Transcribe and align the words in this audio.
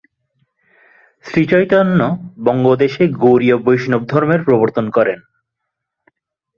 শ্রীচৈতন্য 1.25 1.99
বঙ্গদেশে 2.45 3.03
গৌড়ীয় 3.21 3.57
বৈষ্ণবধর্মের 3.57 4.41
প্রবর্তন 4.43 4.85
করেন। 4.89 5.19